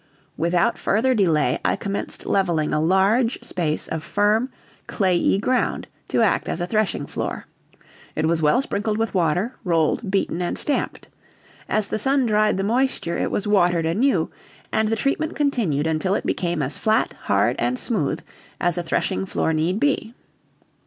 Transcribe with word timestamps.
Without 0.35 0.79
further 0.79 1.13
delay, 1.13 1.59
I 1.63 1.75
commenced 1.75 2.25
leveling 2.25 2.73
a 2.73 2.81
large 2.81 3.37
space 3.43 3.87
of 3.87 4.03
firm, 4.03 4.49
clayey 4.87 5.37
ground 5.37 5.87
to 6.09 6.23
act 6.23 6.49
as 6.49 6.59
a 6.59 6.65
threshing 6.65 7.05
floor; 7.05 7.45
it 8.15 8.25
was 8.25 8.41
well 8.41 8.63
sprinkled 8.63 8.97
with 8.97 9.13
water, 9.13 9.53
rolled, 9.63 10.09
beaten, 10.09 10.41
and 10.41 10.57
stamped; 10.57 11.07
as 11.69 11.87
the 11.89 11.99
sun 11.99 12.25
dried 12.25 12.57
the 12.57 12.63
moisture 12.63 13.15
it 13.17 13.29
was 13.29 13.47
watered 13.47 13.85
anew, 13.85 14.31
and 14.71 14.87
the 14.87 14.95
treatment 14.95 15.35
continued 15.35 15.85
until 15.85 16.15
it 16.15 16.25
became 16.25 16.63
as 16.63 16.79
flat, 16.79 17.13
hard, 17.25 17.55
and 17.59 17.77
smooth 17.77 18.21
as 18.59 18.79
threshing 18.83 19.27
floor 19.27 19.53
need 19.53 19.79
be. 19.79 20.15